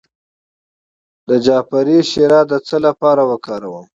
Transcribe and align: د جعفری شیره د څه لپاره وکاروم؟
د 1.27 1.29
جعفری 1.45 1.99
شیره 2.09 2.41
د 2.51 2.53
څه 2.67 2.77
لپاره 2.85 3.21
وکاروم؟ 3.31 3.85